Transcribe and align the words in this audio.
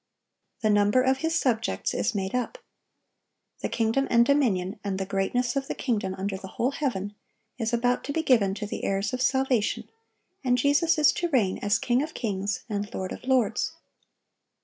The 0.61 0.71
number 0.71 1.03
of 1.03 1.19
His 1.19 1.35
subjects 1.35 1.93
is 1.93 2.15
made 2.15 2.33
up; 2.33 2.57
"the 3.59 3.69
kingdom 3.69 4.07
and 4.09 4.25
dominion, 4.25 4.79
and 4.83 4.97
the 4.97 5.05
greatness 5.05 5.55
of 5.55 5.67
the 5.67 5.75
kingdom 5.75 6.15
under 6.17 6.37
the 6.37 6.47
whole 6.47 6.71
heaven," 6.71 7.13
is 7.59 7.71
about 7.71 8.03
to 8.05 8.11
be 8.11 8.23
given 8.23 8.55
to 8.55 8.65
the 8.65 8.83
heirs 8.83 9.13
of 9.13 9.21
salvation, 9.21 9.87
and 10.43 10.57
Jesus 10.57 10.97
is 10.97 11.11
to 11.13 11.29
reign 11.29 11.59
as 11.59 11.77
King 11.77 12.01
of 12.01 12.15
kings, 12.15 12.63
and 12.67 12.91
Lord 12.95 13.11
of 13.11 13.25
lords. 13.25 13.73